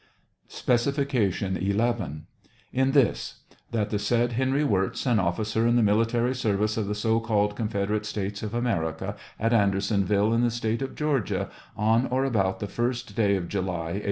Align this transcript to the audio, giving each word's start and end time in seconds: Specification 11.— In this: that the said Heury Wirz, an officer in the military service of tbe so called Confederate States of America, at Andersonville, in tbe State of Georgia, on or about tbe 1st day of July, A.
Specification 0.47 1.55
11.— 1.55 2.25
In 2.81 2.91
this: 2.93 3.41
that 3.69 3.91
the 3.91 3.99
said 3.99 4.31
Heury 4.31 4.65
Wirz, 4.67 5.05
an 5.05 5.19
officer 5.19 5.67
in 5.67 5.75
the 5.75 5.83
military 5.83 6.33
service 6.33 6.75
of 6.75 6.87
tbe 6.87 6.95
so 6.95 7.19
called 7.19 7.55
Confederate 7.55 8.07
States 8.07 8.41
of 8.41 8.55
America, 8.55 9.15
at 9.39 9.53
Andersonville, 9.53 10.33
in 10.33 10.41
tbe 10.41 10.51
State 10.53 10.81
of 10.81 10.95
Georgia, 10.95 11.51
on 11.77 12.07
or 12.07 12.23
about 12.25 12.59
tbe 12.59 12.71
1st 12.71 13.13
day 13.13 13.35
of 13.35 13.47
July, 13.47 13.91
A. 13.91 13.99